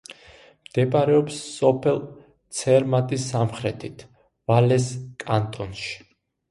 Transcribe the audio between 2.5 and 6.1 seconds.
ცერმატის სამხრეთით, ვალეს კანტონში.